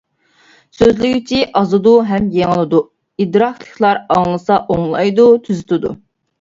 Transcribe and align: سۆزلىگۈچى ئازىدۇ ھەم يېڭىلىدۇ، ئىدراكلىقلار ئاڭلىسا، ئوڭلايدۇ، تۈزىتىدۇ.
سۆزلىگۈچى 0.77 1.41
ئازىدۇ 1.61 1.93
ھەم 2.13 2.31
يېڭىلىدۇ، 2.39 2.81
ئىدراكلىقلار 3.27 4.03
ئاڭلىسا، 4.19 4.61
ئوڭلايدۇ، 4.67 5.31
تۈزىتىدۇ. 5.49 5.97